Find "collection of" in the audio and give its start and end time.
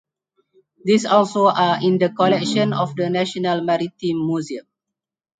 2.09-2.95